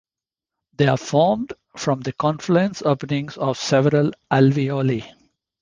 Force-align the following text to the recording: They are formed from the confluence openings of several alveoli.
They 0.77 0.87
are 0.87 0.97
formed 0.97 1.53
from 1.77 1.99
the 2.01 2.11
confluence 2.11 2.81
openings 2.81 3.37
of 3.37 3.59
several 3.59 4.13
alveoli. 4.31 5.05